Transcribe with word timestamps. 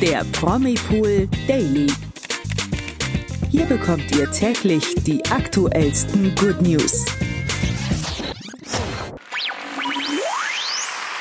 der 0.00 0.24
Promipool 0.32 1.28
Daily. 1.48 1.88
Hier 3.50 3.64
bekommt 3.66 4.14
ihr 4.14 4.30
täglich 4.30 4.94
die 5.04 5.24
aktuellsten 5.26 6.34
Good 6.36 6.62
News. 6.62 7.04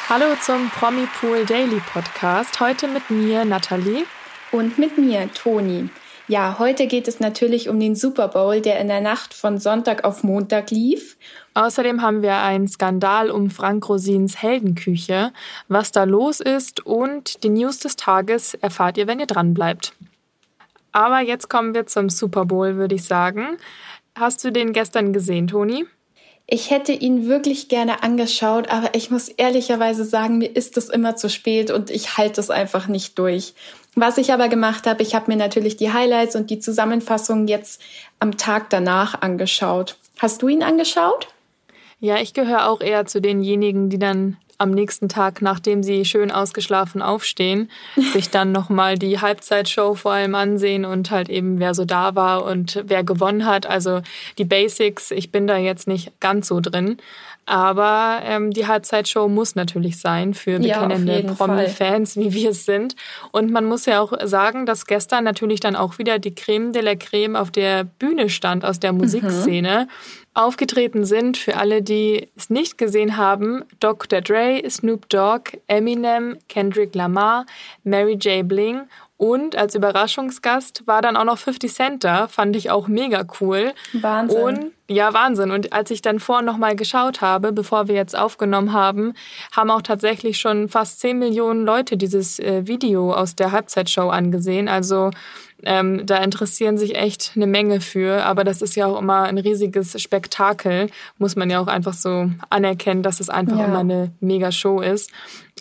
Hallo 0.08 0.36
zum 0.46 0.70
Promipool 0.70 1.44
Daily 1.46 1.82
Podcast. 1.92 2.60
Heute 2.60 2.88
mit 2.88 3.10
mir 3.10 3.46
Nathalie 3.46 4.06
und 4.52 4.78
mit 4.78 4.98
mir 4.98 5.28
Toni. 5.34 5.90
Ja, 6.30 6.60
heute 6.60 6.88
geht 6.88 7.08
es 7.08 7.22
natürlich 7.22 7.70
um 7.70 7.80
den 7.80 7.96
Super 7.96 8.28
Bowl, 8.28 8.60
der 8.60 8.82
in 8.82 8.90
der 8.90 9.00
Nacht 9.00 9.34
von 9.34 9.60
Sonntag 9.60 10.04
auf 10.04 10.26
Montag 10.26 10.72
lief. 10.72 11.18
Außerdem 11.54 12.02
haben 12.02 12.22
wir 12.22 12.36
einen 12.40 12.68
Skandal 12.68 13.32
um 13.32 13.50
Frank 13.50 13.88
Rosins 13.88 14.42
Heldenküche. 14.42 15.32
Was 15.70 15.94
da 15.94 16.04
los 16.04 16.42
ist 16.42 16.86
und 16.86 17.44
die 17.46 17.50
News 17.50 17.80
des 17.80 17.96
Tages 17.96 18.56
erfahrt 18.56 18.98
ihr, 18.98 19.08
wenn 19.08 19.22
ihr 19.22 19.26
dran 19.26 19.54
bleibt. 19.54 19.94
Aber 20.92 21.22
jetzt 21.22 21.50
kommen 21.50 21.74
wir 21.74 21.86
zum 21.86 22.10
Super 22.10 22.44
Bowl, 22.44 22.76
würde 22.76 22.96
ich 22.96 23.06
sagen. 23.06 23.58
Hast 24.14 24.44
du 24.44 24.52
den 24.52 24.74
gestern 24.74 25.14
gesehen, 25.14 25.48
Toni? 25.48 25.86
Ich 26.50 26.72
hätte 26.72 26.94
ihn 26.94 27.28
wirklich 27.28 27.68
gerne 27.68 28.04
angeschaut, 28.04 28.70
aber 28.70 28.96
ich 28.96 29.12
muss 29.12 29.28
ehrlicherweise 29.28 30.06
sagen, 30.06 30.38
mir 30.38 30.56
ist 30.56 30.78
es 30.78 30.88
immer 30.88 31.18
zu 31.18 31.30
spät 31.30 31.72
und 31.72 31.92
ich 31.92 32.18
halte 32.18 32.40
es 32.40 32.50
einfach 32.50 32.88
nicht 32.88 33.20
durch. 33.20 33.54
Was 33.96 34.18
ich 34.18 34.32
aber 34.32 34.48
gemacht 34.48 34.88
habe, 34.88 35.04
ich 35.04 35.14
habe 35.14 35.30
mir 35.30 35.38
natürlich 35.38 35.76
die 35.76 35.92
Highlights 35.92 36.38
und 36.38 36.50
die 36.50 36.60
Zusammenfassung 36.60 37.48
jetzt 37.48 37.82
am 38.20 38.38
Tag 38.38 38.70
danach 38.70 39.22
angeschaut. 39.22 39.98
Hast 40.20 40.42
du 40.42 40.48
ihn 40.48 40.64
angeschaut? 40.64 41.28
Ja, 42.00 42.18
ich 42.18 42.34
gehöre 42.34 42.70
auch 42.70 42.80
eher 42.80 43.06
zu 43.06 43.20
denjenigen, 43.20 43.90
die 43.90 44.00
dann 44.00 44.38
am 44.58 44.72
nächsten 44.72 45.08
Tag, 45.08 45.42
nachdem 45.42 45.84
sie 45.84 46.04
schön 46.06 46.32
ausgeschlafen 46.32 47.02
aufstehen, 47.02 47.70
sich 48.14 48.30
dann 48.30 48.52
nochmal 48.52 48.98
die 48.98 49.20
Halbzeitshow 49.20 49.96
vor 49.96 50.14
allem 50.14 50.36
ansehen 50.36 50.86
und 50.86 51.12
halt 51.12 51.30
eben, 51.30 51.60
wer 51.60 51.74
so 51.74 51.86
da 51.86 52.16
war 52.16 52.44
und 52.44 52.84
wer 52.86 53.04
gewonnen 53.04 53.46
hat. 53.46 53.68
Also 53.68 54.02
die 54.38 54.46
Basics, 54.46 55.12
ich 55.12 55.32
bin 55.32 55.48
da 55.48 55.58
jetzt 55.58 55.88
nicht 55.88 56.20
ganz 56.20 56.48
so 56.48 56.60
drin. 56.60 56.98
Aber 57.48 58.20
ähm, 58.26 58.52
die 58.52 58.68
Halbzeitshow 58.68 59.30
muss 59.30 59.56
natürlich 59.56 60.02
sein 60.02 60.34
für 60.34 60.60
bekennende 60.60 61.22
ja, 61.22 61.34
Promi-Fans, 61.34 62.18
wie 62.18 62.34
wir 62.34 62.50
es 62.50 62.66
sind. 62.66 62.98
Und 63.32 63.52
man 63.52 63.64
muss 63.64 63.86
ja 63.86 64.02
auch 64.02 64.12
sagen, 64.26 64.66
dass 64.66 64.86
gestern 64.86 65.24
natürlich 65.24 65.62
dann 65.62 65.78
auch 65.78 65.98
wieder 65.98 66.20
die 66.20 66.36
Creme 66.36 66.74
de 66.74 66.82
la 66.82 66.96
Creme 66.96 67.38
auf 67.38 67.50
der 67.50 67.86
Bühne 67.86 68.30
stand 68.30 68.66
aus 68.66 68.82
der 68.82 68.92
Musikszene. 68.92 69.88
Mhm. 69.88 69.92
Aufgetreten 70.34 71.06
sind, 71.06 71.38
für 71.38 71.56
alle, 71.56 71.82
die 71.82 72.28
es 72.36 72.50
nicht 72.50 72.78
gesehen 72.78 73.16
haben, 73.16 73.64
Dr. 73.80 74.22
Dre, 74.22 74.62
Snoop 74.70 75.10
Dogg, 75.10 75.58
Eminem, 75.68 76.38
Kendrick 76.50 76.94
Lamar, 76.94 77.46
Mary 77.84 78.16
J. 78.16 78.48
Bling 78.48 78.82
und 79.18 79.56
als 79.56 79.74
Überraschungsgast 79.74 80.86
war 80.86 81.02
dann 81.02 81.18
auch 81.18 81.24
noch 81.24 81.40
50 81.40 81.74
Cent 81.74 82.04
da, 82.04 82.28
fand 82.28 82.56
ich 82.56 82.70
auch 82.70 82.88
mega 82.88 83.26
cool. 83.42 83.74
Wahnsinn. 83.94 84.42
Und 84.42 84.72
ja, 84.88 85.12
Wahnsinn. 85.14 85.50
Und 85.50 85.74
als 85.74 85.90
ich 85.90 86.04
dann 86.04 86.20
vorhin 86.20 86.46
nochmal 86.46 86.76
geschaut 86.76 87.20
habe, 87.22 87.52
bevor 87.52 87.88
wir 87.88 87.96
jetzt 87.96 88.18
aufgenommen 88.18 88.74
haben, 88.74 89.14
haben 89.52 89.72
auch 89.72 89.82
tatsächlich 89.82 90.38
schon 90.40 90.70
fast 90.70 91.00
10 91.00 91.18
Millionen 91.18 91.66
Leute 91.66 91.98
dieses 91.98 92.38
äh, 92.40 92.68
Video 92.68 93.12
aus 93.12 93.36
der 93.36 93.52
Halbzeitshow 93.52 94.10
angesehen. 94.10 94.70
Also 94.70 95.10
ähm, 95.64 96.06
da 96.06 96.18
interessieren 96.18 96.78
sich 96.78 96.96
echt 96.96 97.32
eine 97.36 97.48
Menge 97.48 97.82
für, 97.82 98.24
aber 98.24 98.44
das 98.44 98.62
ist 98.62 98.76
ja 98.76 98.86
auch 98.86 99.00
immer 99.00 99.24
ein 99.24 99.38
riesiges 99.38 100.00
Spektakel, 100.02 100.90
muss 101.18 101.36
man 101.36 101.50
ja 101.50 101.60
auch 101.60 101.68
einfach 101.68 101.94
so 101.94 102.30
anerkennen, 102.50 103.04
dass 103.04 103.20
es 103.20 103.30
einfach 103.30 103.58
ja. 103.58 103.66
immer 103.66 103.80
eine 103.80 104.12
mega 104.20 104.52
Show 104.52 104.82
ist. 104.82 105.12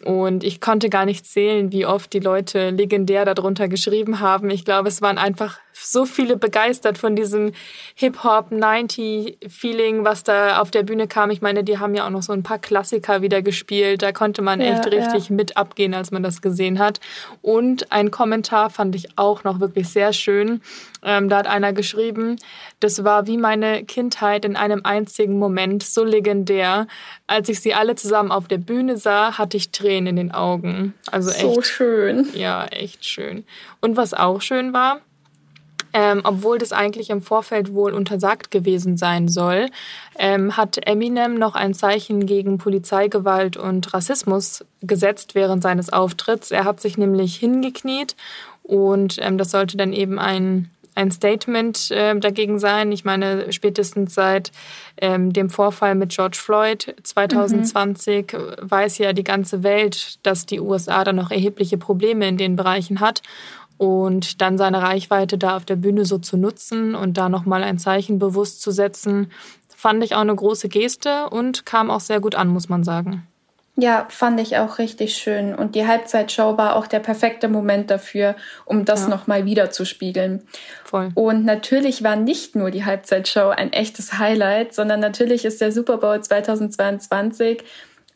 Und 0.04 0.44
ich 0.44 0.60
konnte 0.60 0.90
gar 0.90 1.06
nicht 1.06 1.26
zählen, 1.26 1.72
wie 1.72 1.86
oft 1.86 2.12
die 2.12 2.20
Leute 2.20 2.70
legendär 2.70 3.24
darunter 3.24 3.68
geschrieben 3.68 4.20
haben. 4.20 4.50
Ich 4.50 4.64
glaube, 4.64 4.88
es 4.88 5.00
waren 5.00 5.16
einfach 5.16 5.58
so 5.84 6.06
viele 6.06 6.36
begeistert 6.36 6.98
von 6.98 7.16
diesem 7.16 7.52
Hip-Hop 7.94 8.50
90-Feeling, 8.50 10.04
was 10.04 10.22
da 10.22 10.60
auf 10.60 10.70
der 10.70 10.82
Bühne 10.82 11.06
kam. 11.06 11.30
Ich 11.30 11.42
meine, 11.42 11.64
die 11.64 11.78
haben 11.78 11.94
ja 11.94 12.06
auch 12.06 12.10
noch 12.10 12.22
so 12.22 12.32
ein 12.32 12.42
paar 12.42 12.58
Klassiker 12.58 13.22
wieder 13.22 13.42
gespielt. 13.42 14.02
Da 14.02 14.12
konnte 14.12 14.42
man 14.42 14.60
ja, 14.60 14.74
echt 14.74 14.86
richtig 14.86 15.28
ja. 15.28 15.36
mit 15.36 15.56
abgehen, 15.56 15.94
als 15.94 16.10
man 16.10 16.22
das 16.22 16.40
gesehen 16.40 16.78
hat. 16.78 17.00
Und 17.42 17.92
ein 17.92 18.10
Kommentar 18.10 18.70
fand 18.70 18.94
ich 18.94 19.18
auch 19.18 19.44
noch 19.44 19.60
wirklich 19.60 19.88
sehr 19.88 20.12
schön. 20.12 20.62
Ähm, 21.02 21.28
da 21.28 21.38
hat 21.38 21.46
einer 21.46 21.72
geschrieben, 21.72 22.36
das 22.80 23.04
war 23.04 23.26
wie 23.26 23.36
meine 23.36 23.84
Kindheit 23.84 24.44
in 24.44 24.56
einem 24.56 24.80
einzigen 24.84 25.38
Moment, 25.38 25.82
so 25.82 26.04
legendär. 26.04 26.86
Als 27.26 27.48
ich 27.48 27.60
sie 27.60 27.74
alle 27.74 27.94
zusammen 27.94 28.32
auf 28.32 28.48
der 28.48 28.58
Bühne 28.58 28.96
sah, 28.96 29.38
hatte 29.38 29.56
ich 29.56 29.70
Tränen 29.70 30.08
in 30.08 30.16
den 30.16 30.32
Augen. 30.32 30.94
Also 31.10 31.30
echt. 31.30 31.40
So 31.40 31.62
schön. 31.62 32.28
Ja, 32.34 32.66
echt 32.66 33.04
schön. 33.04 33.44
Und 33.80 33.96
was 33.96 34.14
auch 34.14 34.40
schön 34.40 34.72
war, 34.72 35.00
ähm, 35.96 36.20
obwohl 36.24 36.58
das 36.58 36.72
eigentlich 36.72 37.08
im 37.08 37.22
Vorfeld 37.22 37.72
wohl 37.72 37.94
untersagt 37.94 38.50
gewesen 38.50 38.98
sein 38.98 39.28
soll, 39.28 39.70
ähm, 40.18 40.54
hat 40.54 40.86
Eminem 40.86 41.38
noch 41.38 41.54
ein 41.54 41.72
Zeichen 41.72 42.26
gegen 42.26 42.58
Polizeigewalt 42.58 43.56
und 43.56 43.94
Rassismus 43.94 44.62
gesetzt 44.82 45.34
während 45.34 45.62
seines 45.62 45.90
Auftritts. 45.90 46.50
Er 46.50 46.64
hat 46.64 46.82
sich 46.82 46.98
nämlich 46.98 47.36
hingekniet 47.36 48.14
und 48.62 49.16
ähm, 49.22 49.38
das 49.38 49.50
sollte 49.50 49.78
dann 49.78 49.94
eben 49.94 50.18
ein 50.18 50.70
ein 50.98 51.10
Statement 51.10 51.90
äh, 51.90 52.18
dagegen 52.18 52.58
sein. 52.58 52.90
Ich 52.90 53.04
meine, 53.04 53.52
spätestens 53.52 54.14
seit 54.14 54.50
ähm, 54.96 55.30
dem 55.30 55.50
Vorfall 55.50 55.94
mit 55.94 56.08
George 56.08 56.38
Floyd 56.40 56.94
2020 57.02 58.32
mhm. 58.32 58.38
weiß 58.62 58.96
ja 58.96 59.12
die 59.12 59.22
ganze 59.22 59.62
Welt, 59.62 60.18
dass 60.22 60.46
die 60.46 60.58
USA 60.58 61.04
da 61.04 61.12
noch 61.12 61.30
erhebliche 61.30 61.76
Probleme 61.76 62.26
in 62.26 62.38
den 62.38 62.56
Bereichen 62.56 63.00
hat 63.00 63.20
und 63.78 64.40
dann 64.40 64.58
seine 64.58 64.82
Reichweite 64.82 65.38
da 65.38 65.56
auf 65.56 65.64
der 65.64 65.76
Bühne 65.76 66.04
so 66.04 66.18
zu 66.18 66.36
nutzen 66.36 66.94
und 66.94 67.16
da 67.16 67.28
nochmal 67.28 67.62
ein 67.62 67.78
Zeichen 67.78 68.18
bewusst 68.18 68.62
zu 68.62 68.70
setzen, 68.70 69.30
fand 69.68 70.02
ich 70.02 70.14
auch 70.14 70.20
eine 70.20 70.34
große 70.34 70.68
Geste 70.68 71.28
und 71.30 71.66
kam 71.66 71.90
auch 71.90 72.00
sehr 72.00 72.20
gut 72.20 72.34
an, 72.34 72.48
muss 72.48 72.68
man 72.68 72.84
sagen. 72.84 73.26
Ja, 73.78 74.06
fand 74.08 74.40
ich 74.40 74.56
auch 74.56 74.78
richtig 74.78 75.16
schön. 75.16 75.54
Und 75.54 75.74
die 75.74 75.86
Halbzeitshow 75.86 76.56
war 76.56 76.76
auch 76.76 76.86
der 76.86 77.00
perfekte 77.00 77.46
Moment 77.46 77.90
dafür, 77.90 78.34
um 78.64 78.86
das 78.86 79.02
ja. 79.02 79.08
nochmal 79.08 79.44
wieder 79.44 79.70
zu 79.70 79.84
spiegeln. 79.84 80.42
Voll. 80.84 81.10
Und 81.14 81.44
natürlich 81.44 82.02
war 82.02 82.16
nicht 82.16 82.56
nur 82.56 82.70
die 82.70 82.86
Halbzeitshow 82.86 83.50
ein 83.50 83.74
echtes 83.74 84.18
Highlight, 84.18 84.72
sondern 84.74 85.00
natürlich 85.00 85.44
ist 85.44 85.60
der 85.60 85.72
Super 85.72 85.98
Bowl 85.98 86.18
2022 86.22 87.64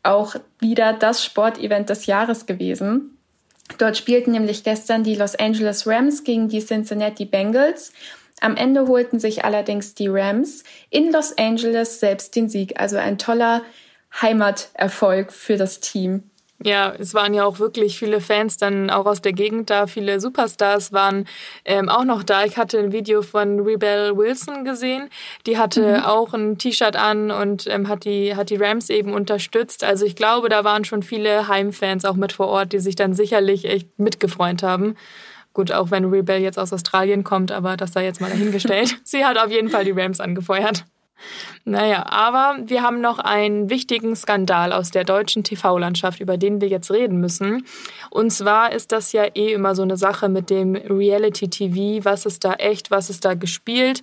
auch 0.02 0.34
wieder 0.60 0.94
das 0.94 1.22
Sportevent 1.22 1.90
des 1.90 2.06
Jahres 2.06 2.46
gewesen. 2.46 3.18
Dort 3.78 3.96
spielten 3.96 4.32
nämlich 4.32 4.64
gestern 4.64 5.04
die 5.04 5.14
Los 5.14 5.34
Angeles 5.34 5.86
Rams 5.86 6.24
gegen 6.24 6.48
die 6.48 6.64
Cincinnati 6.64 7.24
Bengals. 7.24 7.92
Am 8.40 8.56
Ende 8.56 8.86
holten 8.86 9.18
sich 9.20 9.44
allerdings 9.44 9.94
die 9.94 10.08
Rams 10.08 10.64
in 10.88 11.12
Los 11.12 11.36
Angeles 11.36 12.00
selbst 12.00 12.34
den 12.36 12.48
Sieg. 12.48 12.80
Also 12.80 12.96
ein 12.96 13.18
toller 13.18 13.62
Heimaterfolg 14.20 15.32
für 15.32 15.56
das 15.56 15.80
Team. 15.80 16.29
Ja, 16.62 16.92
es 16.98 17.14
waren 17.14 17.32
ja 17.32 17.44
auch 17.44 17.58
wirklich 17.58 17.98
viele 17.98 18.20
Fans 18.20 18.58
dann 18.58 18.90
auch 18.90 19.06
aus 19.06 19.22
der 19.22 19.32
Gegend 19.32 19.70
da. 19.70 19.86
Viele 19.86 20.20
Superstars 20.20 20.92
waren 20.92 21.26
ähm, 21.64 21.88
auch 21.88 22.04
noch 22.04 22.22
da. 22.22 22.44
Ich 22.44 22.58
hatte 22.58 22.78
ein 22.78 22.92
Video 22.92 23.22
von 23.22 23.60
Rebel 23.60 24.14
Wilson 24.14 24.64
gesehen. 24.64 25.08
Die 25.46 25.56
hatte 25.56 25.98
mhm. 25.98 26.04
auch 26.04 26.34
ein 26.34 26.58
T-Shirt 26.58 26.96
an 26.96 27.30
und 27.30 27.66
ähm, 27.66 27.88
hat, 27.88 28.04
die, 28.04 28.36
hat 28.36 28.50
die 28.50 28.56
Rams 28.56 28.90
eben 28.90 29.14
unterstützt. 29.14 29.84
Also 29.84 30.04
ich 30.04 30.16
glaube, 30.16 30.50
da 30.50 30.62
waren 30.62 30.84
schon 30.84 31.02
viele 31.02 31.48
Heimfans 31.48 32.04
auch 32.04 32.16
mit 32.16 32.32
vor 32.32 32.48
Ort, 32.48 32.74
die 32.74 32.80
sich 32.80 32.94
dann 32.94 33.14
sicherlich 33.14 33.64
echt 33.64 33.98
mitgefreut 33.98 34.62
haben. 34.62 34.96
Gut, 35.54 35.72
auch 35.72 35.90
wenn 35.90 36.04
Rebel 36.04 36.40
jetzt 36.40 36.58
aus 36.58 36.74
Australien 36.74 37.24
kommt, 37.24 37.52
aber 37.52 37.78
das 37.78 37.94
sei 37.94 38.04
jetzt 38.04 38.20
mal 38.20 38.30
dahingestellt. 38.30 39.00
Sie 39.04 39.24
hat 39.24 39.38
auf 39.38 39.50
jeden 39.50 39.70
Fall 39.70 39.84
die 39.84 39.92
Rams 39.92 40.20
angefeuert. 40.20 40.84
Naja, 41.64 42.06
aber 42.06 42.56
wir 42.64 42.82
haben 42.82 43.00
noch 43.00 43.18
einen 43.18 43.70
wichtigen 43.70 44.16
Skandal 44.16 44.72
aus 44.72 44.90
der 44.90 45.04
deutschen 45.04 45.44
TV-Landschaft, 45.44 46.20
über 46.20 46.36
den 46.36 46.60
wir 46.60 46.68
jetzt 46.68 46.90
reden 46.90 47.20
müssen. 47.20 47.66
Und 48.10 48.30
zwar 48.30 48.72
ist 48.72 48.92
das 48.92 49.12
ja 49.12 49.24
eh 49.34 49.52
immer 49.52 49.74
so 49.74 49.82
eine 49.82 49.96
Sache 49.96 50.28
mit 50.28 50.50
dem 50.50 50.74
Reality-TV. 50.74 52.04
Was 52.04 52.26
ist 52.26 52.44
da 52.44 52.54
echt, 52.54 52.90
was 52.90 53.10
ist 53.10 53.24
da 53.24 53.34
gespielt? 53.34 54.02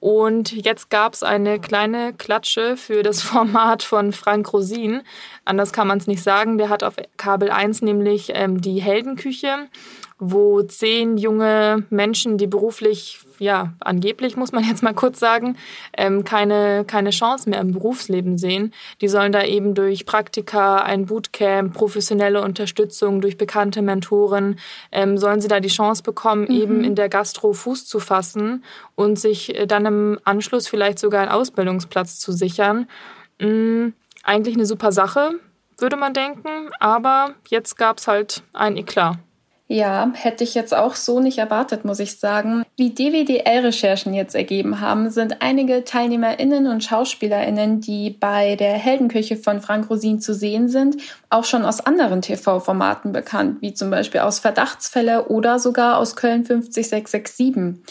Und 0.00 0.52
jetzt 0.52 0.90
gab 0.90 1.14
es 1.14 1.22
eine 1.22 1.58
kleine 1.58 2.12
Klatsche 2.12 2.76
für 2.76 3.02
das 3.02 3.22
Format 3.28 3.82
von 3.82 4.12
Frank 4.12 4.52
Rosin. 4.52 5.02
Anders 5.44 5.72
kann 5.72 5.88
man 5.88 5.98
es 5.98 6.06
nicht 6.06 6.22
sagen. 6.22 6.58
Der 6.58 6.68
hat 6.68 6.84
auf 6.84 6.96
Kabel 7.16 7.50
1 7.50 7.82
nämlich 7.82 8.30
ähm, 8.34 8.60
die 8.60 8.80
Heldenküche 8.80 9.68
wo 10.18 10.62
zehn 10.62 11.16
junge 11.16 11.84
Menschen, 11.90 12.38
die 12.38 12.48
beruflich, 12.48 13.20
ja, 13.38 13.72
angeblich 13.80 14.36
muss 14.36 14.50
man 14.50 14.64
jetzt 14.68 14.82
mal 14.82 14.94
kurz 14.94 15.20
sagen, 15.20 15.56
ähm, 15.96 16.24
keine, 16.24 16.84
keine 16.84 17.10
Chance 17.10 17.48
mehr 17.48 17.60
im 17.60 17.72
Berufsleben 17.72 18.36
sehen. 18.36 18.72
Die 19.00 19.08
sollen 19.08 19.32
da 19.32 19.44
eben 19.44 19.74
durch 19.74 20.06
Praktika, 20.06 20.78
ein 20.82 21.06
Bootcamp, 21.06 21.72
professionelle 21.72 22.42
Unterstützung 22.42 23.20
durch 23.20 23.38
bekannte 23.38 23.80
Mentoren, 23.80 24.58
ähm, 24.90 25.18
sollen 25.18 25.40
sie 25.40 25.48
da 25.48 25.60
die 25.60 25.68
Chance 25.68 26.02
bekommen, 26.02 26.46
mhm. 26.48 26.60
eben 26.60 26.84
in 26.84 26.94
der 26.94 27.08
Gastro 27.08 27.52
Fuß 27.52 27.86
zu 27.86 28.00
fassen 28.00 28.64
und 28.96 29.18
sich 29.18 29.54
äh, 29.54 29.66
dann 29.66 29.86
im 29.86 30.18
Anschluss 30.24 30.66
vielleicht 30.66 30.98
sogar 30.98 31.22
einen 31.22 31.30
Ausbildungsplatz 31.30 32.18
zu 32.18 32.32
sichern. 32.32 32.88
Mhm, 33.38 33.94
eigentlich 34.24 34.56
eine 34.56 34.66
super 34.66 34.90
Sache, 34.90 35.30
würde 35.78 35.96
man 35.96 36.12
denken, 36.12 36.70
aber 36.80 37.34
jetzt 37.48 37.76
gab's 37.76 38.08
halt 38.08 38.42
ein 38.52 38.76
Eklat. 38.76 39.18
Ja, 39.70 40.10
hätte 40.14 40.44
ich 40.44 40.54
jetzt 40.54 40.74
auch 40.74 40.94
so 40.94 41.20
nicht 41.20 41.36
erwartet, 41.36 41.84
muss 41.84 42.00
ich 42.00 42.18
sagen. 42.18 42.64
Wie 42.78 42.88
DWDL-Recherchen 42.88 44.14
jetzt 44.14 44.34
ergeben 44.34 44.80
haben, 44.80 45.10
sind 45.10 45.42
einige 45.42 45.84
TeilnehmerInnen 45.84 46.66
und 46.66 46.82
SchauspielerInnen, 46.82 47.82
die 47.82 48.08
bei 48.08 48.56
der 48.56 48.72
Heldenküche 48.72 49.36
von 49.36 49.60
Frank 49.60 49.90
Rosin 49.90 50.22
zu 50.22 50.32
sehen 50.32 50.70
sind, 50.70 50.96
auch 51.28 51.44
schon 51.44 51.66
aus 51.66 51.80
anderen 51.80 52.22
TV-Formaten 52.22 53.12
bekannt, 53.12 53.58
wie 53.60 53.74
zum 53.74 53.90
Beispiel 53.90 54.20
aus 54.20 54.38
Verdachtsfälle 54.38 55.28
oder 55.28 55.58
sogar 55.58 55.98
aus 55.98 56.16
Köln 56.16 56.46
50667. 56.46 57.82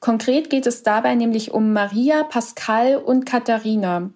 Konkret 0.00 0.50
geht 0.50 0.66
es 0.66 0.82
dabei 0.82 1.14
nämlich 1.14 1.52
um 1.52 1.72
Maria, 1.72 2.24
Pascal 2.24 2.96
und 2.96 3.24
Katharina. 3.24 4.10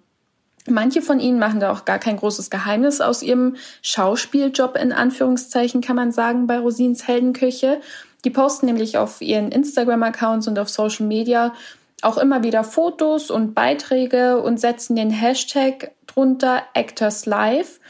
Manche 0.68 1.02
von 1.02 1.20
ihnen 1.20 1.38
machen 1.38 1.60
da 1.60 1.72
auch 1.72 1.84
gar 1.84 1.98
kein 1.98 2.16
großes 2.16 2.50
Geheimnis 2.50 3.00
aus 3.00 3.22
ihrem 3.22 3.56
Schauspieljob 3.82 4.76
in 4.76 4.92
Anführungszeichen, 4.92 5.80
kann 5.80 5.96
man 5.96 6.12
sagen, 6.12 6.46
bei 6.46 6.58
Rosins 6.58 7.06
Heldenküche. 7.06 7.80
Die 8.24 8.30
posten 8.30 8.66
nämlich 8.66 8.98
auf 8.98 9.20
ihren 9.20 9.52
Instagram-Accounts 9.52 10.48
und 10.48 10.58
auf 10.58 10.68
Social 10.68 11.06
Media 11.06 11.54
auch 12.02 12.18
immer 12.18 12.42
wieder 12.42 12.64
Fotos 12.64 13.30
und 13.30 13.54
Beiträge 13.54 14.40
und 14.40 14.60
setzen 14.60 14.96
den 14.96 15.10
Hashtag 15.10 15.92
drunter 16.06 16.62
Actors 16.74 17.26
Live 17.26 17.80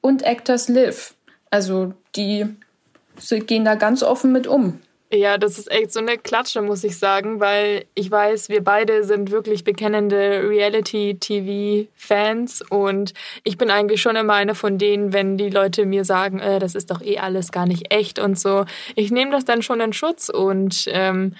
und 0.00 0.22
Actors 0.22 0.68
Live. 0.68 1.14
Also 1.50 1.94
die 2.16 2.46
gehen 3.46 3.64
da 3.64 3.74
ganz 3.74 4.02
offen 4.02 4.32
mit 4.32 4.46
um. 4.46 4.80
Ja, 5.14 5.38
das 5.38 5.58
ist 5.58 5.70
echt 5.70 5.92
so 5.92 6.00
eine 6.00 6.18
Klatsche, 6.18 6.60
muss 6.60 6.82
ich 6.82 6.98
sagen, 6.98 7.38
weil 7.38 7.84
ich 7.94 8.10
weiß, 8.10 8.48
wir 8.48 8.64
beide 8.64 9.04
sind 9.04 9.30
wirklich 9.30 9.62
bekennende 9.62 10.48
Reality-TV-Fans 10.48 12.62
und 12.68 13.14
ich 13.44 13.56
bin 13.56 13.70
eigentlich 13.70 14.02
schon 14.02 14.16
immer 14.16 14.34
eine 14.34 14.56
von 14.56 14.76
denen, 14.76 15.12
wenn 15.12 15.38
die 15.38 15.50
Leute 15.50 15.86
mir 15.86 16.04
sagen, 16.04 16.40
äh, 16.40 16.58
das 16.58 16.74
ist 16.74 16.90
doch 16.90 17.00
eh 17.00 17.18
alles 17.18 17.52
gar 17.52 17.66
nicht 17.66 17.94
echt 17.94 18.18
und 18.18 18.36
so. 18.36 18.64
Ich 18.96 19.12
nehme 19.12 19.30
das 19.30 19.44
dann 19.44 19.62
schon 19.62 19.80
in 19.80 19.92
Schutz 19.92 20.30
und 20.30 20.86
ähm, 20.88 21.36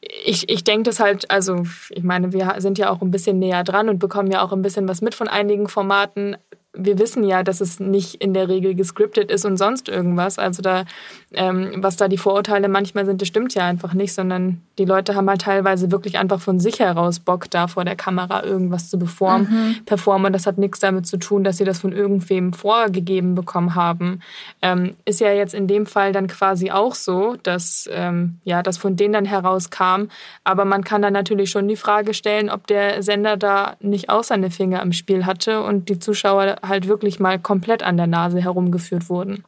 ich, 0.00 0.50
ich 0.50 0.62
denke 0.62 0.82
das 0.84 1.00
halt, 1.00 1.30
also 1.30 1.62
ich 1.90 2.02
meine, 2.02 2.34
wir 2.34 2.56
sind 2.58 2.76
ja 2.76 2.90
auch 2.90 3.00
ein 3.00 3.10
bisschen 3.10 3.38
näher 3.38 3.64
dran 3.64 3.88
und 3.88 3.98
bekommen 3.98 4.30
ja 4.30 4.42
auch 4.42 4.52
ein 4.52 4.60
bisschen 4.62 4.86
was 4.88 5.00
mit 5.00 5.14
von 5.14 5.28
einigen 5.28 5.68
Formaten 5.68 6.36
wir 6.76 6.98
wissen 6.98 7.24
ja, 7.24 7.42
dass 7.42 7.60
es 7.60 7.80
nicht 7.80 8.16
in 8.16 8.34
der 8.34 8.48
Regel 8.48 8.74
gescriptet 8.74 9.30
ist 9.30 9.44
und 9.44 9.56
sonst 9.56 9.88
irgendwas. 9.88 10.38
Also 10.38 10.62
da, 10.62 10.84
ähm, 11.32 11.74
was 11.76 11.96
da 11.96 12.08
die 12.08 12.18
Vorurteile 12.18 12.68
manchmal 12.68 13.06
sind, 13.06 13.20
das 13.20 13.28
stimmt 13.28 13.54
ja 13.54 13.64
einfach 13.66 13.94
nicht, 13.94 14.12
sondern 14.12 14.60
die 14.78 14.84
Leute 14.84 15.14
haben 15.14 15.28
halt 15.28 15.42
teilweise 15.42 15.90
wirklich 15.90 16.18
einfach 16.18 16.40
von 16.40 16.60
sich 16.60 16.80
heraus 16.80 17.18
Bock, 17.20 17.50
da 17.50 17.66
vor 17.66 17.84
der 17.84 17.96
Kamera 17.96 18.44
irgendwas 18.44 18.90
zu 18.90 18.98
performen. 18.98 19.48
Mhm. 19.50 19.84
performen. 19.84 20.32
Das 20.32 20.46
hat 20.46 20.58
nichts 20.58 20.80
damit 20.80 21.06
zu 21.06 21.16
tun, 21.16 21.44
dass 21.44 21.56
sie 21.56 21.64
das 21.64 21.80
von 21.80 21.92
irgendwem 21.92 22.52
vorgegeben 22.52 23.34
bekommen 23.34 23.74
haben. 23.74 24.20
Ähm, 24.62 24.94
ist 25.04 25.20
ja 25.20 25.32
jetzt 25.32 25.54
in 25.54 25.66
dem 25.66 25.86
Fall 25.86 26.12
dann 26.12 26.26
quasi 26.26 26.70
auch 26.70 26.94
so, 26.94 27.36
dass 27.42 27.88
ähm, 27.92 28.38
ja, 28.44 28.62
das 28.62 28.76
von 28.76 28.96
denen 28.96 29.14
dann 29.14 29.24
herauskam. 29.24 30.08
Aber 30.44 30.64
man 30.64 30.84
kann 30.84 31.02
dann 31.02 31.12
natürlich 31.12 31.50
schon 31.50 31.68
die 31.68 31.76
Frage 31.76 32.14
stellen, 32.14 32.50
ob 32.50 32.66
der 32.66 33.02
Sender 33.02 33.36
da 33.36 33.76
nicht 33.80 34.10
auch 34.10 34.24
seine 34.24 34.50
Finger 34.50 34.82
im 34.82 34.92
Spiel 34.92 35.26
hatte 35.26 35.62
und 35.62 35.88
die 35.88 35.98
Zuschauer 35.98 36.56
halt 36.68 36.88
wirklich 36.88 37.20
mal 37.20 37.38
komplett 37.38 37.82
an 37.82 37.96
der 37.96 38.06
Nase 38.06 38.40
herumgeführt 38.40 39.08
wurden. 39.08 39.44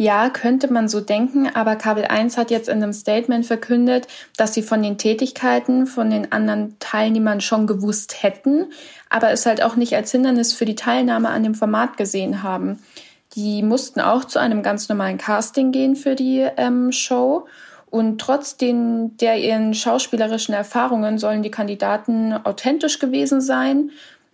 Ja, 0.00 0.30
könnte 0.30 0.72
man 0.72 0.88
so 0.88 1.02
denken, 1.02 1.50
aber 1.52 1.76
Kabel 1.76 2.06
1 2.06 2.38
hat 2.38 2.50
jetzt 2.50 2.70
in 2.70 2.82
einem 2.82 2.94
Statement 2.94 3.44
verkündet, 3.44 4.06
dass 4.38 4.54
sie 4.54 4.62
von 4.62 4.82
den 4.82 4.96
Tätigkeiten 4.96 5.86
von 5.86 6.08
den 6.08 6.32
anderen 6.32 6.78
Teilnehmern 6.78 7.42
schon 7.42 7.66
gewusst 7.66 8.22
hätten, 8.22 8.72
aber 9.10 9.30
es 9.30 9.44
halt 9.44 9.62
auch 9.62 9.76
nicht 9.76 9.94
als 9.94 10.10
Hindernis 10.10 10.54
für 10.54 10.64
die 10.64 10.74
Teilnahme 10.74 11.28
an 11.28 11.42
dem 11.42 11.54
Format 11.54 11.98
gesehen 11.98 12.42
haben. 12.42 12.78
Die 13.34 13.62
mussten 13.62 14.00
auch 14.00 14.24
zu 14.24 14.38
einem 14.38 14.62
ganz 14.62 14.88
normalen 14.88 15.18
Casting 15.18 15.70
gehen 15.70 15.96
für 15.96 16.14
die 16.14 16.46
ähm, 16.56 16.92
Show. 16.92 17.46
Und 17.90 18.22
trotz 18.22 18.56
den, 18.56 19.18
der 19.18 19.36
ihren 19.36 19.74
schauspielerischen 19.74 20.54
Erfahrungen 20.54 21.18
sollen 21.18 21.42
die 21.42 21.50
Kandidaten 21.50 22.32
authentisch 22.32 23.00
gewesen 23.00 23.42
sein 23.42 23.90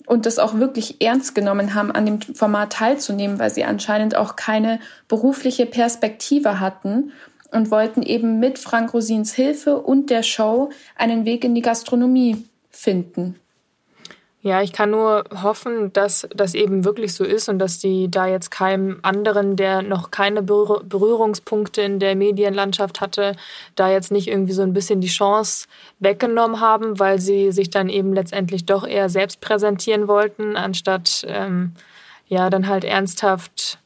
und 0.07 0.25
das 0.25 0.39
auch 0.39 0.55
wirklich 0.55 1.03
ernst 1.03 1.35
genommen 1.35 1.75
haben, 1.75 1.93
an 1.93 2.07
dem 2.07 2.21
Format 2.21 2.73
teilzunehmen, 2.73 3.39
weil 3.39 3.51
sie 3.51 3.65
anscheinend 3.65 4.17
auch 4.17 4.37
keine 4.37 4.81
berufliche 5.09 5.67
Perspektive 5.67 6.61
hatten 6.61 7.13
und 7.51 7.71
wollten 7.71 8.03
eben 8.03 8.39
mit 8.39 8.59
Frank 8.59 8.95
Rosins 8.95 9.35
Hilfe 9.35 9.79
und 9.79 10.11
der 10.11 10.23
Show 10.23 10.71
einen 10.97 11.25
Weg 11.25 11.45
in 11.45 11.55
die 11.55 11.63
Gastronomie 11.63 12.45
finden. 12.71 13.37
Ja, 14.47 14.63
ich 14.63 14.73
kann 14.73 14.93
nur 14.93 15.25
hoffen, 15.43 15.93
dass 15.93 16.29
das 16.33 16.55
eben 16.55 16.85
wirklich 16.85 17.15
so 17.15 17.25
ist 17.25 17.49
und 17.49 17.59
dass 17.59 17.81
die 17.81 18.09
da 18.09 18.29
jetzt 18.29 18.53
keinem 18.53 19.01
anderen, 19.03 19.57
der 19.57 19.83
noch 19.83 20.13
keine 20.13 20.41
Berührungspunkte 20.41 21.83
in 21.83 21.99
der 21.99 22.15
Medienlandschaft 22.15 23.01
hatte, 23.01 23.35
da 23.75 23.91
jetzt 23.91 24.13
nicht 24.13 24.29
irgendwie 24.29 24.53
so 24.53 24.63
ein 24.63 24.73
bisschen 24.73 25.01
die 25.01 25.09
Chance 25.09 25.67
weggenommen 25.99 26.61
haben, 26.61 27.01
weil 27.01 27.19
sie 27.19 27.51
sich 27.51 27.71
dann 27.71 27.89
eben 27.89 28.13
letztendlich 28.13 28.65
doch 28.65 28.87
eher 28.87 29.09
selbst 29.09 29.41
präsentieren 29.41 30.07
wollten, 30.07 30.55
anstatt 30.55 31.27
ähm, 31.29 31.73
ja 32.29 32.49
dann 32.49 32.69
halt 32.69 32.85
ernsthaft 32.85 33.81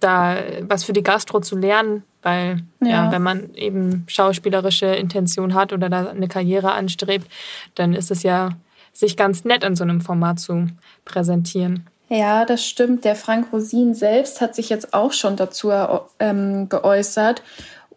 da 0.00 0.38
was 0.62 0.84
für 0.84 0.94
die 0.94 1.02
Gastro 1.02 1.40
zu 1.40 1.54
lernen, 1.54 2.02
weil 2.22 2.62
ja. 2.80 2.88
ja. 2.88 3.12
wenn 3.12 3.22
man 3.22 3.52
eben 3.56 4.06
schauspielerische 4.08 4.86
Intention 4.86 5.52
hat 5.52 5.74
oder 5.74 5.90
da 5.90 6.06
eine 6.08 6.28
Karriere 6.28 6.72
anstrebt, 6.72 7.30
dann 7.74 7.92
ist 7.92 8.10
es 8.10 8.22
ja 8.22 8.52
sich 8.92 9.16
ganz 9.16 9.44
nett 9.44 9.64
in 9.64 9.76
so 9.76 9.84
einem 9.84 10.00
Format 10.00 10.40
zu 10.40 10.66
präsentieren. 11.04 11.86
Ja, 12.08 12.44
das 12.44 12.66
stimmt. 12.66 13.04
Der 13.04 13.16
Frank 13.16 13.48
Rosin 13.52 13.94
selbst 13.94 14.40
hat 14.40 14.54
sich 14.54 14.68
jetzt 14.68 14.92
auch 14.92 15.12
schon 15.12 15.36
dazu 15.36 15.72
ähm, 16.18 16.68
geäußert 16.68 17.42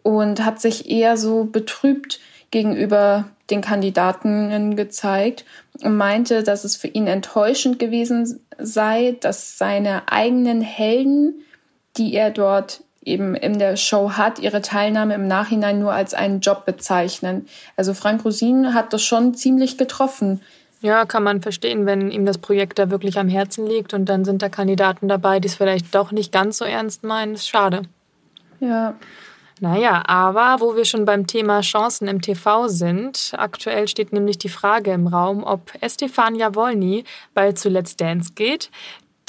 und 0.02 0.44
hat 0.44 0.60
sich 0.60 0.88
eher 0.88 1.16
so 1.16 1.44
betrübt 1.44 2.20
gegenüber 2.50 3.26
den 3.50 3.60
Kandidaten 3.60 4.74
gezeigt 4.76 5.44
und 5.82 5.96
meinte, 5.96 6.42
dass 6.42 6.64
es 6.64 6.76
für 6.76 6.88
ihn 6.88 7.06
enttäuschend 7.06 7.78
gewesen 7.78 8.40
sei, 8.58 9.16
dass 9.20 9.58
seine 9.58 10.10
eigenen 10.10 10.60
Helden, 10.62 11.42
die 11.96 12.14
er 12.14 12.30
dort 12.30 12.82
eben 13.04 13.34
in 13.34 13.58
der 13.58 13.76
Show 13.76 14.12
hat, 14.12 14.40
ihre 14.40 14.62
Teilnahme 14.62 15.14
im 15.14 15.28
Nachhinein 15.28 15.78
nur 15.78 15.92
als 15.92 16.12
einen 16.12 16.40
Job 16.40 16.66
bezeichnen. 16.66 17.46
Also 17.76 17.94
Frank 17.94 18.24
Rosin 18.24 18.74
hat 18.74 18.92
das 18.92 19.02
schon 19.02 19.34
ziemlich 19.34 19.78
getroffen. 19.78 20.40
Ja, 20.82 21.06
kann 21.06 21.22
man 21.22 21.40
verstehen, 21.40 21.86
wenn 21.86 22.10
ihm 22.10 22.26
das 22.26 22.38
Projekt 22.38 22.78
da 22.78 22.90
wirklich 22.90 23.18
am 23.18 23.28
Herzen 23.28 23.66
liegt 23.66 23.94
und 23.94 24.06
dann 24.06 24.24
sind 24.24 24.42
da 24.42 24.48
Kandidaten 24.48 25.08
dabei, 25.08 25.40
die 25.40 25.48
es 25.48 25.54
vielleicht 25.54 25.94
doch 25.94 26.12
nicht 26.12 26.32
ganz 26.32 26.58
so 26.58 26.64
ernst 26.64 27.02
meinen. 27.02 27.34
ist 27.34 27.48
schade. 27.48 27.82
Ja. 28.60 28.94
Naja, 29.58 30.02
aber 30.06 30.60
wo 30.60 30.76
wir 30.76 30.84
schon 30.84 31.06
beim 31.06 31.26
Thema 31.26 31.62
Chancen 31.62 32.08
im 32.08 32.20
TV 32.20 32.68
sind, 32.68 33.32
aktuell 33.38 33.88
steht 33.88 34.12
nämlich 34.12 34.36
die 34.36 34.50
Frage 34.50 34.92
im 34.92 35.06
Raum, 35.06 35.44
ob 35.44 35.72
Estefania 35.80 36.54
Wolny 36.54 37.04
bald 37.32 37.58
zu 37.58 37.70
Let's 37.70 37.96
Dance 37.96 38.32
geht. 38.34 38.70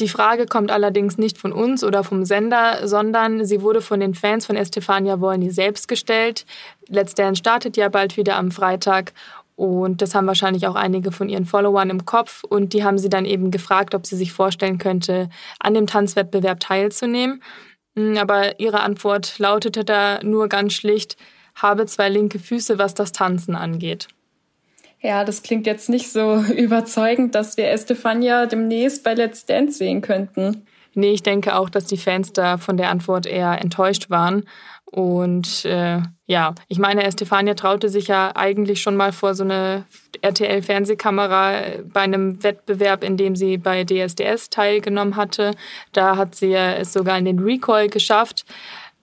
Die 0.01 0.09
Frage 0.09 0.45
kommt 0.45 0.69
allerdings 0.69 1.17
nicht 1.17 1.37
von 1.37 1.53
uns 1.53 1.83
oder 1.83 2.03
vom 2.03 2.23
Sender, 2.23 2.87
sondern 2.87 3.45
sie 3.45 3.61
wurde 3.61 3.81
von 3.81 3.99
den 3.99 4.13
Fans 4.13 4.45
von 4.45 4.55
Estefania 4.55 5.21
Wolny 5.21 5.49
selbst 5.49 5.87
gestellt. 5.87 6.45
Let's 6.87 7.15
Dance 7.15 7.39
startet 7.39 7.77
ja 7.77 7.89
bald 7.89 8.15
wieder 8.15 8.35
am 8.35 8.51
Freitag 8.51 9.13
und 9.57 10.03
das 10.03 10.13
haben 10.13 10.27
wahrscheinlich 10.27 10.67
auch 10.67 10.75
einige 10.75 11.11
von 11.11 11.29
ihren 11.29 11.45
Followern 11.45 11.89
im 11.89 12.05
Kopf. 12.05 12.43
Und 12.43 12.73
die 12.73 12.83
haben 12.83 12.99
sie 12.99 13.09
dann 13.09 13.25
eben 13.25 13.49
gefragt, 13.49 13.95
ob 13.95 14.05
sie 14.05 14.15
sich 14.15 14.31
vorstellen 14.31 14.77
könnte, 14.77 15.29
an 15.59 15.73
dem 15.73 15.87
Tanzwettbewerb 15.87 16.59
teilzunehmen. 16.59 17.41
Hm, 17.95 18.17
aber 18.17 18.59
ihre 18.59 18.81
Antwort 18.81 19.39
lautete 19.39 19.83
da 19.83 20.19
nur 20.21 20.47
ganz 20.47 20.73
schlicht, 20.73 21.17
habe 21.55 21.87
zwei 21.87 22.07
linke 22.07 22.37
Füße, 22.37 22.77
was 22.77 22.93
das 22.93 23.11
Tanzen 23.13 23.55
angeht. 23.55 24.07
Ja, 25.01 25.23
das 25.23 25.41
klingt 25.41 25.65
jetzt 25.65 25.89
nicht 25.89 26.11
so 26.11 26.35
überzeugend, 26.55 27.33
dass 27.33 27.57
wir 27.57 27.71
Estefania 27.71 28.45
demnächst 28.45 29.03
bei 29.03 29.15
Let's 29.15 29.47
Dance 29.47 29.79
sehen 29.79 30.01
könnten. 30.01 30.67
Nee, 30.97 31.11
ich 31.11 31.21
denke 31.21 31.55
auch, 31.55 31.69
dass 31.69 31.85
die 31.85 31.95
Fans 31.95 32.33
da 32.33 32.57
von 32.57 32.75
der 32.75 32.89
Antwort 32.89 33.27
eher 33.27 33.61
enttäuscht 33.61 34.09
waren. 34.09 34.45
Und 34.83 35.63
äh, 35.63 36.01
ja, 36.25 36.55
ich 36.69 36.79
meine, 36.79 37.03
Estefania 37.03 37.53
traute 37.53 37.89
sich 37.89 38.07
ja 38.07 38.35
eigentlich 38.35 38.81
schon 38.81 38.95
mal 38.95 39.11
vor 39.11 39.35
so 39.35 39.43
eine 39.43 39.85
RTL-Fernsehkamera 40.21 41.83
bei 41.83 42.01
einem 42.01 42.41
Wettbewerb, 42.41 43.03
in 43.03 43.15
dem 43.15 43.35
sie 43.35 43.59
bei 43.59 43.83
DSDS 43.83 44.49
teilgenommen 44.49 45.17
hatte. 45.17 45.51
Da 45.91 46.17
hat 46.17 46.33
sie 46.33 46.55
es 46.55 46.93
sogar 46.93 47.19
in 47.19 47.25
den 47.25 47.37
Recall 47.37 47.89
geschafft. 47.89 48.45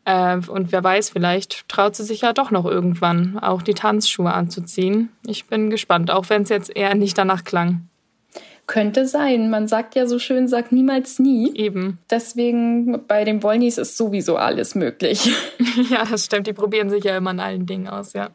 Äh, 0.04 0.38
und 0.48 0.72
wer 0.72 0.82
weiß, 0.82 1.10
vielleicht 1.10 1.68
traut 1.68 1.94
sie 1.94 2.02
sich 2.02 2.22
ja 2.22 2.32
doch 2.32 2.50
noch 2.50 2.64
irgendwann 2.64 3.38
auch 3.38 3.62
die 3.62 3.74
Tanzschuhe 3.74 4.32
anzuziehen. 4.32 5.10
Ich 5.24 5.44
bin 5.44 5.70
gespannt, 5.70 6.10
auch 6.10 6.28
wenn 6.28 6.42
es 6.42 6.48
jetzt 6.48 6.74
eher 6.74 6.96
nicht 6.96 7.16
danach 7.16 7.44
klang. 7.44 7.88
Könnte 8.66 9.06
sein. 9.06 9.50
Man 9.50 9.68
sagt 9.68 9.94
ja 9.94 10.06
so 10.06 10.18
schön, 10.18 10.48
sagt 10.48 10.72
niemals 10.72 11.18
nie. 11.18 11.54
Eben. 11.54 11.98
Deswegen 12.10 13.06
bei 13.06 13.24
den 13.24 13.42
Wollnies 13.42 13.78
ist 13.78 13.96
sowieso 13.96 14.36
alles 14.36 14.74
möglich. 14.74 15.30
ja, 15.90 16.04
das 16.04 16.24
stimmt. 16.24 16.46
Die 16.46 16.52
probieren 16.52 16.90
sich 16.90 17.04
ja 17.04 17.16
immer 17.16 17.30
an 17.30 17.40
allen 17.40 17.66
Dingen 17.66 17.88
aus, 17.88 18.12
ja. 18.12 18.30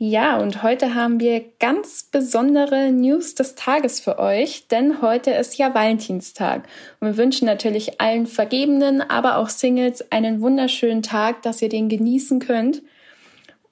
Ja, 0.00 0.38
und 0.38 0.62
heute 0.62 0.94
haben 0.94 1.18
wir 1.18 1.44
ganz 1.58 2.04
besondere 2.04 2.92
News 2.92 3.34
des 3.34 3.56
Tages 3.56 3.98
für 3.98 4.20
euch, 4.20 4.68
denn 4.68 5.02
heute 5.02 5.32
ist 5.32 5.58
ja 5.58 5.74
Valentinstag. 5.74 6.68
Und 7.00 7.08
wir 7.08 7.16
wünschen 7.16 7.46
natürlich 7.46 8.00
allen 8.00 8.28
Vergebenen, 8.28 9.00
aber 9.00 9.38
auch 9.38 9.48
Singles 9.48 10.12
einen 10.12 10.40
wunderschönen 10.40 11.02
Tag, 11.02 11.42
dass 11.42 11.62
ihr 11.62 11.68
den 11.68 11.88
genießen 11.88 12.38
könnt. 12.38 12.82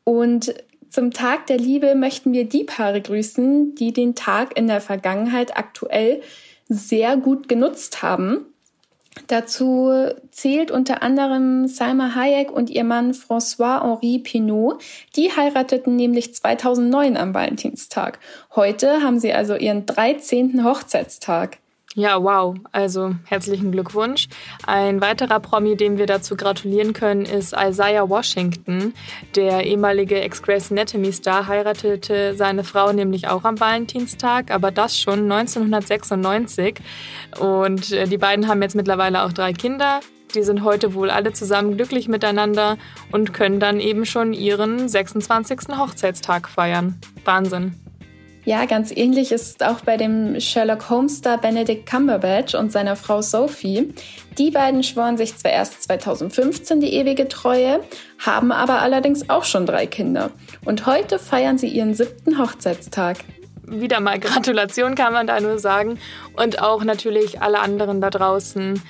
Und 0.02 0.52
zum 0.96 1.10
Tag 1.10 1.46
der 1.48 1.58
Liebe 1.58 1.94
möchten 1.94 2.32
wir 2.32 2.48
die 2.48 2.64
Paare 2.64 3.02
grüßen, 3.02 3.74
die 3.74 3.92
den 3.92 4.14
Tag 4.14 4.56
in 4.56 4.66
der 4.66 4.80
Vergangenheit 4.80 5.54
aktuell 5.54 6.22
sehr 6.70 7.18
gut 7.18 7.50
genutzt 7.50 8.02
haben. 8.02 8.46
Dazu 9.26 9.92
zählt 10.30 10.70
unter 10.70 11.02
anderem 11.02 11.66
Salma 11.68 12.14
Hayek 12.14 12.50
und 12.50 12.70
ihr 12.70 12.84
Mann 12.84 13.12
François-Henri 13.12 14.20
Pinault. 14.20 14.82
Die 15.16 15.30
heirateten 15.30 15.96
nämlich 15.96 16.34
2009 16.34 17.18
am 17.18 17.34
Valentinstag. 17.34 18.18
Heute 18.54 19.02
haben 19.02 19.20
sie 19.20 19.34
also 19.34 19.54
ihren 19.54 19.84
13. 19.84 20.64
Hochzeitstag. 20.64 21.58
Ja, 21.96 22.22
wow. 22.22 22.54
Also 22.72 23.14
herzlichen 23.24 23.72
Glückwunsch. 23.72 24.28
Ein 24.66 25.00
weiterer 25.00 25.40
Promi, 25.40 25.76
dem 25.76 25.96
wir 25.96 26.04
dazu 26.04 26.36
gratulieren 26.36 26.92
können, 26.92 27.22
ist 27.22 27.54
Isaiah 27.58 28.10
Washington. 28.10 28.92
Der 29.34 29.64
ehemalige 29.64 30.20
Ex-Grace 30.20 30.70
Anatomy-Star 30.72 31.46
heiratete 31.46 32.34
seine 32.34 32.64
Frau 32.64 32.92
nämlich 32.92 33.28
auch 33.28 33.44
am 33.44 33.58
Valentinstag, 33.58 34.50
aber 34.50 34.70
das 34.70 35.00
schon 35.00 35.32
1996. 35.32 36.80
Und 37.40 37.90
äh, 37.92 38.06
die 38.06 38.18
beiden 38.18 38.46
haben 38.46 38.60
jetzt 38.60 38.76
mittlerweile 38.76 39.22
auch 39.22 39.32
drei 39.32 39.54
Kinder. 39.54 40.00
Die 40.34 40.42
sind 40.42 40.64
heute 40.64 40.92
wohl 40.92 41.08
alle 41.08 41.32
zusammen 41.32 41.76
glücklich 41.76 42.08
miteinander 42.08 42.76
und 43.10 43.32
können 43.32 43.58
dann 43.58 43.80
eben 43.80 44.04
schon 44.04 44.34
ihren 44.34 44.86
26. 44.86 45.78
Hochzeitstag 45.78 46.46
feiern. 46.46 47.00
Wahnsinn. 47.24 47.85
Ja, 48.46 48.64
ganz 48.64 48.92
ähnlich 48.96 49.32
ist 49.32 49.64
auch 49.64 49.80
bei 49.80 49.96
dem 49.96 50.38
Sherlock 50.38 50.88
Holmes-Star 50.88 51.36
Benedict 51.36 51.84
Cumberbatch 51.84 52.54
und 52.54 52.70
seiner 52.70 52.94
Frau 52.94 53.20
Sophie. 53.20 53.92
Die 54.38 54.52
beiden 54.52 54.84
schworen 54.84 55.16
sich 55.16 55.36
zwar 55.36 55.50
erst 55.50 55.82
2015 55.82 56.78
die 56.78 56.94
ewige 56.94 57.26
Treue, 57.26 57.80
haben 58.24 58.52
aber 58.52 58.82
allerdings 58.82 59.28
auch 59.28 59.42
schon 59.42 59.66
drei 59.66 59.86
Kinder. 59.86 60.30
Und 60.64 60.86
heute 60.86 61.18
feiern 61.18 61.58
sie 61.58 61.66
ihren 61.66 61.94
siebten 61.94 62.38
Hochzeitstag 62.38 63.16
wieder 63.68 63.98
mal 63.98 64.20
Gratulation 64.20 64.94
kann 64.94 65.12
man 65.12 65.26
da 65.26 65.40
nur 65.40 65.58
sagen. 65.58 65.98
Und 66.34 66.62
auch 66.62 66.84
natürlich 66.84 67.42
alle 67.42 67.58
anderen 67.58 68.00
da 68.00 68.10
draußen, 68.10 68.80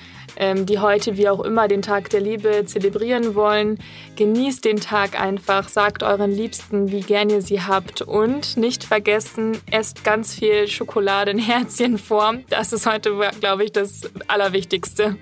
die 0.65 0.79
heute 0.79 1.17
wie 1.17 1.29
auch 1.29 1.39
immer 1.39 1.67
den 1.67 1.81
Tag 1.81 2.09
der 2.09 2.21
Liebe 2.21 2.63
zelebrieren 2.65 3.33
wollen. 3.35 3.79
Genießt 4.15 4.65
den 4.65 4.79
Tag 4.79 5.19
einfach, 5.19 5.67
sagt 5.67 6.03
euren 6.03 6.31
Liebsten, 6.31 6.91
wie 6.91 7.01
gern 7.01 7.29
ihr 7.29 7.41
sie 7.41 7.61
habt 7.61 8.01
und 8.01 8.57
nicht 8.57 8.83
vergessen, 8.83 9.57
esst 9.71 10.03
ganz 10.03 10.35
viel 10.35 10.67
Schokolade 10.67 11.31
in 11.31 11.39
Herzchenform. 11.39 12.43
Das 12.49 12.73
ist 12.73 12.85
heute, 12.85 13.17
glaube 13.39 13.63
ich, 13.63 13.71
das 13.71 14.09
Allerwichtigste. 14.27 15.17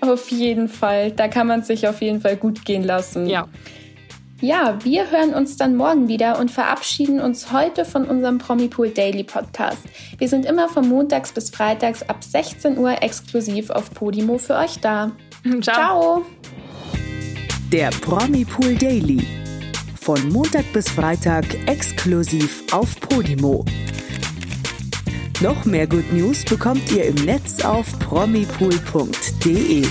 Auf 0.00 0.30
jeden 0.30 0.68
Fall. 0.68 1.12
Da 1.12 1.28
kann 1.28 1.46
man 1.46 1.62
sich 1.62 1.86
auf 1.86 2.00
jeden 2.00 2.20
Fall 2.20 2.36
gut 2.36 2.64
gehen 2.64 2.82
lassen. 2.82 3.26
Ja. 3.26 3.48
Ja, 4.42 4.76
wir 4.82 5.08
hören 5.12 5.34
uns 5.34 5.56
dann 5.56 5.76
morgen 5.76 6.08
wieder 6.08 6.36
und 6.40 6.50
verabschieden 6.50 7.20
uns 7.20 7.52
heute 7.52 7.84
von 7.84 8.06
unserem 8.06 8.38
Promipool 8.38 8.90
Daily 8.90 9.22
Podcast. 9.22 9.78
Wir 10.18 10.28
sind 10.28 10.46
immer 10.46 10.68
von 10.68 10.88
montags 10.88 11.30
bis 11.30 11.50
freitags 11.50 12.02
ab 12.02 12.24
16 12.24 12.76
Uhr 12.76 13.00
exklusiv 13.04 13.70
auf 13.70 13.94
Podimo 13.94 14.38
für 14.38 14.56
euch 14.56 14.80
da. 14.80 15.12
Ciao. 15.60 15.62
Ciao. 15.62 16.26
Der 17.70 17.90
Promipool 17.90 18.74
Daily. 18.74 19.24
Von 20.00 20.28
Montag 20.30 20.64
bis 20.72 20.90
Freitag 20.90 21.44
exklusiv 21.68 22.64
auf 22.72 22.98
Podimo. 22.98 23.64
Noch 25.40 25.64
mehr 25.64 25.86
Good 25.86 26.12
News 26.12 26.44
bekommt 26.44 26.90
ihr 26.90 27.04
im 27.04 27.14
Netz 27.24 27.64
auf 27.64 27.96
promipool.de. 28.00 29.86